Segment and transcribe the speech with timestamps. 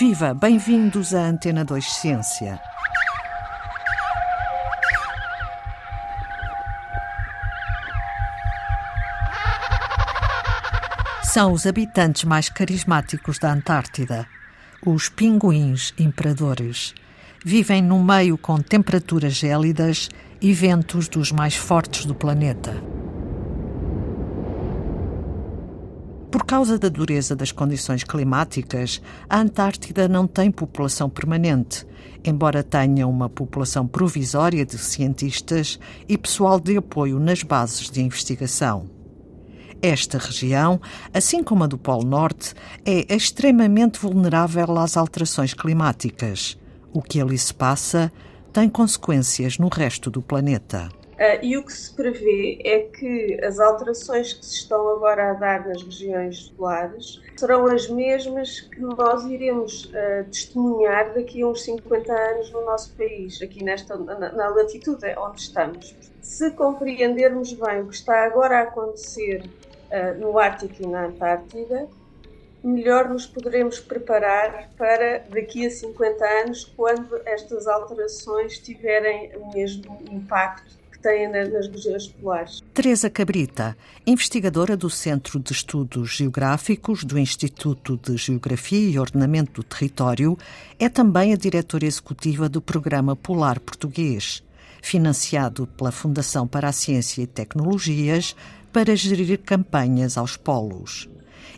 [0.00, 2.58] Viva, bem-vindos à Antena 2 Ciência.
[11.22, 14.26] São os habitantes mais carismáticos da Antártida,
[14.86, 16.94] os pinguins imperadores.
[17.44, 20.08] Vivem no meio com temperaturas gélidas
[20.40, 22.72] e ventos dos mais fortes do planeta.
[26.30, 31.84] Por causa da dureza das condições climáticas, a Antártida não tem população permanente,
[32.24, 38.88] embora tenha uma população provisória de cientistas e pessoal de apoio nas bases de investigação.
[39.82, 40.80] Esta região,
[41.12, 46.56] assim como a do Polo Norte, é extremamente vulnerável às alterações climáticas.
[46.92, 48.12] O que ali se passa
[48.52, 50.99] tem consequências no resto do planeta.
[51.20, 55.34] Uh, e o que se prevê é que as alterações que se estão agora a
[55.34, 61.62] dar nas regiões polares serão as mesmas que nós iremos uh, testemunhar daqui a uns
[61.62, 65.94] 50 anos no nosso país, aqui nesta, na, na latitude onde estamos.
[66.22, 71.86] Se compreendermos bem o que está agora a acontecer uh, no Ártico e na Antártida,
[72.64, 79.98] melhor nos poderemos preparar para daqui a 50 anos, quando estas alterações tiverem o mesmo
[80.10, 82.62] impacto têm nas regiões polares.
[82.74, 89.62] Teresa Cabrita, investigadora do Centro de Estudos Geográficos do Instituto de Geografia e Ordenamento do
[89.62, 90.36] Território,
[90.78, 94.42] é também a diretora executiva do Programa Polar Português,
[94.82, 98.36] financiado pela Fundação para a Ciência e Tecnologias
[98.72, 101.08] para gerir campanhas aos polos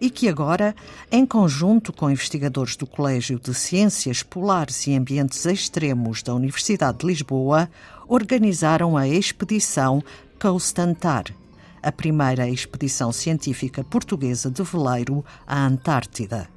[0.00, 0.74] e que agora,
[1.10, 7.06] em conjunto com investigadores do Colégio de Ciências Polares e Ambientes Extremos da Universidade de
[7.06, 7.68] Lisboa,
[8.08, 10.02] organizaram a expedição
[10.38, 11.24] Coast Antar,
[11.82, 16.48] a primeira expedição científica portuguesa de veleiro à Antártida.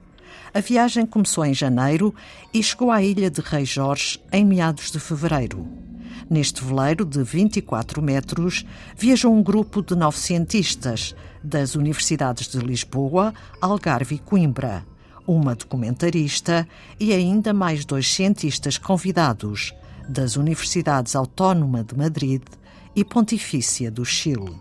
[0.54, 2.14] A viagem começou em janeiro
[2.54, 5.93] e chegou à ilha de Rei Jorge em meados de fevereiro.
[6.34, 8.66] Neste veleiro de 24 metros
[8.98, 14.84] viajou um grupo de nove cientistas das universidades de Lisboa, Algarve e Coimbra,
[15.28, 16.68] uma documentarista
[17.00, 19.76] e ainda mais dois cientistas convidados
[20.10, 22.42] das Universidades Autónoma de Madrid
[22.96, 24.56] e Pontifícia do Chile.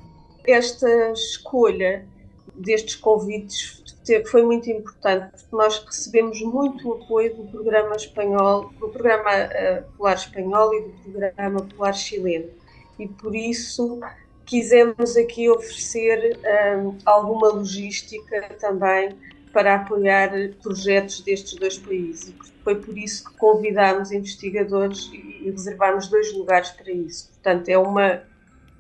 [0.47, 2.05] Esta escolha
[2.55, 3.83] destes convites
[4.27, 10.17] foi muito importante, porque nós recebemos muito apoio do programa espanhol, do programa uh, polar
[10.17, 12.51] espanhol e do programa polar chileno.
[12.99, 14.01] E por isso
[14.45, 16.39] quisemos aqui oferecer
[16.77, 19.11] um, alguma logística também
[19.53, 20.31] para apoiar
[20.63, 22.35] projetos destes dois países.
[22.65, 27.29] Foi por isso que convidámos investigadores e reservámos dois lugares para isso.
[27.29, 28.23] Portanto, é uma,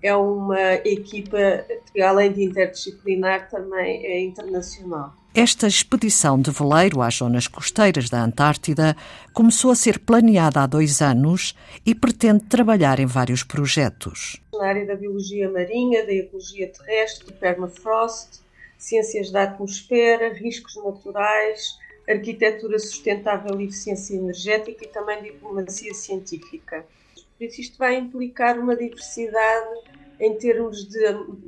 [0.02, 5.14] é uma equipa que, além de interdisciplinar, também é internacional.
[5.34, 8.94] Esta expedição de veleiro às zonas costeiras da Antártida
[9.32, 14.38] começou a ser planeada há dois anos e pretende trabalhar em vários projetos.
[14.52, 18.42] Na área da biologia marinha, da ecologia terrestre, do permafrost,
[18.76, 26.84] ciências da atmosfera, riscos naturais, arquitetura sustentável e eficiência energética e também diplomacia científica.
[27.36, 31.04] Por isso, isto vai implicar uma diversidade em termos de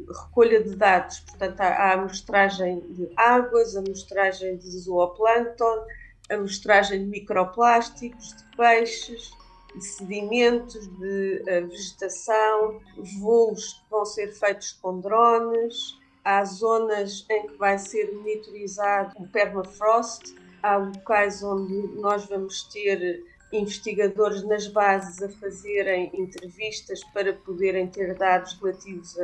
[0.08, 1.20] recolha de dados.
[1.20, 5.86] Portanto, há a amostragem de águas, a amostragem de zooplâncton,
[6.28, 9.30] a amostragem de microplásticos, de peixes,
[9.74, 12.80] de sedimentos, de uh, vegetação,
[13.20, 15.98] voos que vão ser feitos com drones.
[16.24, 23.22] Há zonas em que vai ser monitorizado o permafrost, há locais onde nós vamos ter
[23.56, 29.16] investigadores nas bases a fazerem entrevistas para poderem ter dados relativos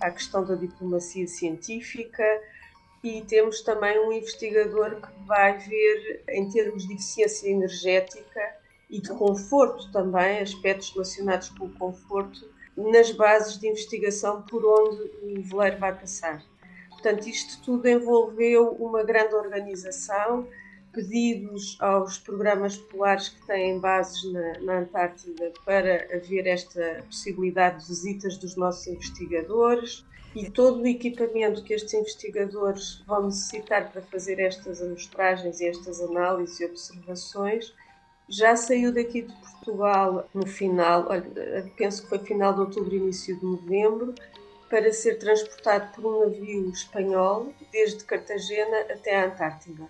[0.00, 2.24] à questão da diplomacia científica
[3.04, 8.56] e temos também um investigador que vai ver, em termos de eficiência energética
[8.90, 15.02] e de conforto também, aspectos relacionados com o conforto, nas bases de investigação por onde
[15.22, 16.42] o veleiro vai passar.
[16.90, 20.48] Portanto, isto tudo envolveu uma grande organização,
[20.96, 27.88] pedidos aos programas polares que têm bases na, na, Antártida para haver esta possibilidade de
[27.88, 34.40] visitas dos nossos investigadores e todo o equipamento que estes investigadores vão necessitar para fazer
[34.40, 37.74] estas amostragens e estas análises e observações
[38.26, 41.08] já saiu daqui de Portugal no final,
[41.76, 44.14] penso que foi final de outubro, início de novembro,
[44.68, 49.88] para ser transportado por um navio espanhol desde Cartagena até a Antártida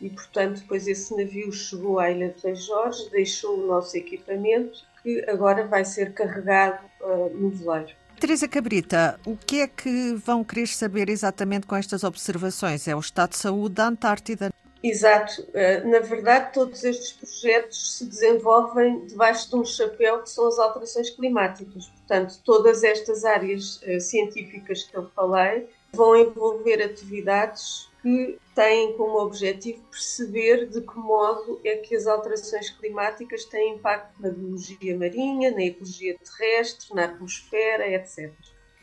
[0.00, 4.84] e, portanto, depois esse navio chegou à Ilha de Rei Jorge, deixou o nosso equipamento,
[5.02, 7.92] que agora vai ser carregado uh, no veleiro.
[8.18, 12.88] Teresa Cabrita, o que é que vão querer saber exatamente com estas observações?
[12.88, 14.50] É o estado de saúde da Antártida?
[14.82, 15.46] Exato.
[15.52, 20.58] Eh, na verdade, todos estes projetos se desenvolvem debaixo de um chapéu que são as
[20.58, 21.86] alterações climáticas.
[21.88, 29.18] Portanto, todas estas áreas eh, científicas que eu falei vão envolver atividades que têm como
[29.18, 35.50] objetivo perceber de que modo é que as alterações climáticas têm impacto na biologia marinha,
[35.50, 38.32] na ecologia terrestre, na atmosfera, etc.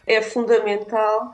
[0.06, 1.34] É fundamental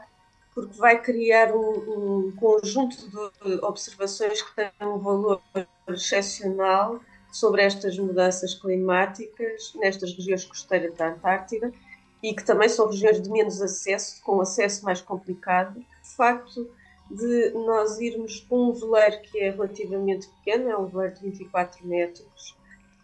[0.54, 5.42] porque vai criar um, um conjunto de observações que têm um valor
[5.88, 7.00] excepcional
[7.32, 11.74] sobre estas mudanças climáticas nestas regiões costeiras da Antártida
[12.22, 15.80] e que também são regiões de menos acesso, com acesso mais complicado.
[15.80, 16.70] O facto
[17.10, 21.86] de nós irmos com um veleiro que é relativamente pequeno, é um veleiro de 24
[21.88, 22.56] metros,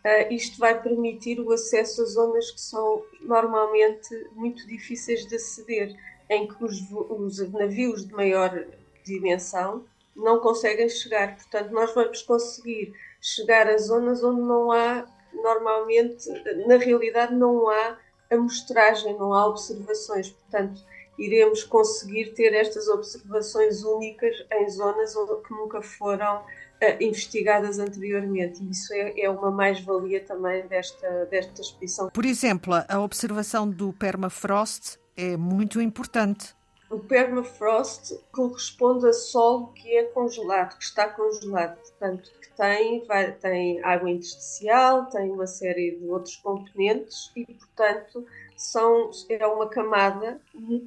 [0.06, 5.96] uh, isto vai permitir o acesso a zonas que são normalmente muito difíceis de aceder,
[6.30, 8.66] em que os, os navios de maior
[9.04, 9.86] dimensão
[10.16, 11.36] não conseguem chegar.
[11.36, 16.28] Portanto, nós vamos conseguir chegar a zonas onde não há, normalmente,
[16.68, 17.98] na realidade, não há
[18.32, 20.30] amostragem, não há observações.
[20.30, 20.82] Portanto,
[21.18, 28.64] iremos conseguir ter estas observações únicas em zonas que nunca foram uh, investigadas anteriormente.
[28.64, 32.10] E isso é, é uma mais-valia também desta, desta expedição.
[32.10, 36.54] Por exemplo, a observação do permafrost é muito importante.
[36.90, 43.32] O permafrost corresponde a solo que é congelado, que está congelado, portanto, que tem, vai,
[43.32, 50.42] tem água intersticial, tem uma série de outros componentes e, portanto, são, é uma camada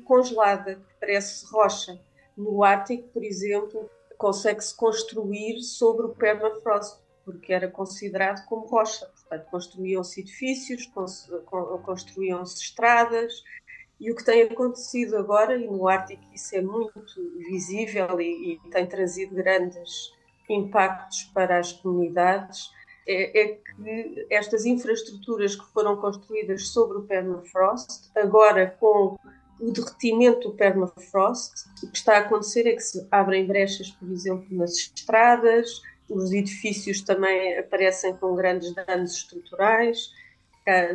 [0.04, 2.00] congelada, que parece rocha.
[2.36, 9.06] No Ártico, por exemplo, consegue-se construir sobre o permafrost, porque era considerado como rocha.
[9.06, 10.90] Portanto, construíam-se edifícios,
[11.84, 13.42] construíam-se estradas,
[14.00, 17.20] e o que tem acontecido agora, e no Ártico isso é muito
[17.50, 20.12] visível e, e tem trazido grandes
[20.48, 22.70] impactos para as comunidades,
[23.08, 29.16] é, é, que estas infraestruturas que foram construídas sobre o permafrost, agora com
[29.58, 34.10] o derretimento do permafrost, o que está a acontecer é que se abrem brechas, por
[34.12, 40.12] exemplo, nas estradas, os edifícios também aparecem com grandes danos estruturais.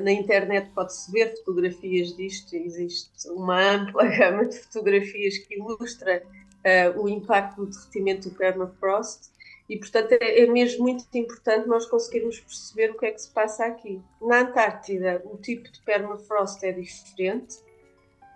[0.04, 6.22] Na internet pode-se ver fotografias disto, existe uma ampla gama de fotografias que ilustra
[6.64, 9.33] uh, o impacto do derretimento do permafrost
[9.70, 13.32] e, portanto, é, é, mesmo muito importante nós conseguirmos perceber o que é que se
[13.32, 14.02] passa aqui.
[14.22, 17.58] Na Antártida, o tipo de permafrost é diferente,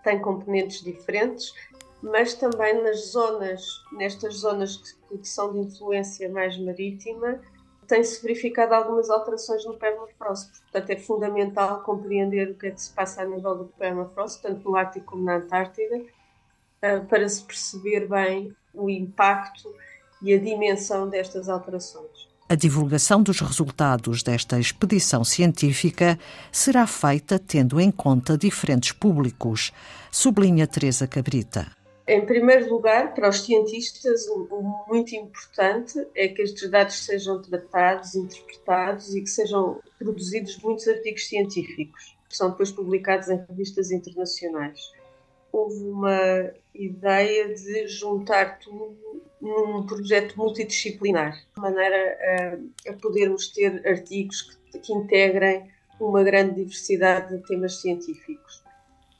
[0.03, 1.53] tem componentes diferentes,
[2.01, 7.41] mas também nas zonas, nestas zonas que, que são de influência mais marítima,
[7.87, 10.61] tem-se verificado algumas alterações no permafrost.
[10.61, 14.69] Portanto, é fundamental compreender o que é que se passa a nível do permafrost, tanto
[14.69, 16.01] no Ártico como na Antártida,
[16.81, 19.73] eh, para se perceber bem o impacto
[20.21, 22.27] e a dimensão destas alterações.
[22.49, 26.17] A divulgação dos resultados desta expedição científica
[26.49, 29.73] será feita tendo em conta diferentes públicos,
[30.09, 31.67] sublinha Teresa Cabrita.
[32.07, 38.15] Em primeiro lugar, para os cientistas, o muito importante é que estes dados sejam tratados,
[38.15, 44.79] interpretados e que sejam produzidos muitos artigos científicos, que são depois publicados em revistas internacionais.
[45.51, 52.17] Houve uma ideia de juntar tudo num projeto multidisciplinar, de maneira
[52.85, 58.63] a, a podermos ter artigos que, que integrem uma grande diversidade de temas científicos.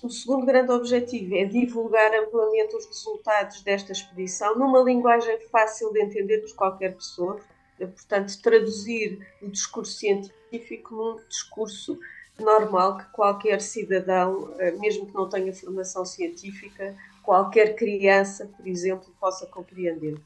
[0.03, 6.01] O segundo grande objetivo é divulgar amplamente os resultados desta expedição numa linguagem fácil de
[6.01, 7.39] entender por qualquer pessoa,
[7.79, 11.99] portanto, traduzir o discurso científico num discurso
[12.39, 19.13] normal que qualquer cidadão, eh, mesmo que não tenha formação científica, qualquer criança, por exemplo,
[19.19, 20.17] possa compreender.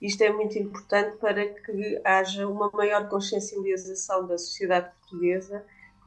[0.00, 5.64] Isto é muito importante para que haja uma maior consciencialização da sociedade portuguesa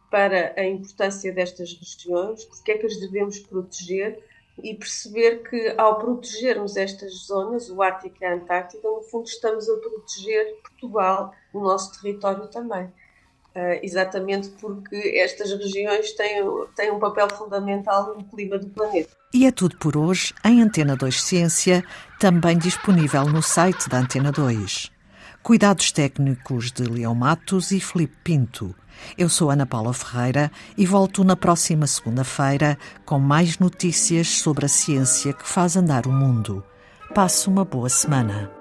[0.10, 4.24] para a importância destas regiões, porque é que as devemos proteger
[4.64, 9.70] e perceber que ao protegermos estas zonas, o Ártico e a Antártida, no fundo estamos
[9.70, 12.92] a proteger Portugal, o nosso território também.
[13.58, 16.44] Uh, exatamente porque estas regiões têm,
[16.76, 19.10] têm um papel fundamental no clima do planeta.
[19.34, 21.84] E é tudo por hoje em Antena 2 Ciência,
[22.20, 24.92] também disponível no site da Antena 2.
[25.42, 28.76] Cuidados técnicos de Leão Matos e Felipe Pinto.
[29.18, 34.70] Eu sou Ana Paula Ferreira e volto na próxima segunda-feira com mais notícias sobre a
[34.70, 36.64] ciência que faz andar o mundo.
[37.12, 38.57] Passe uma boa semana.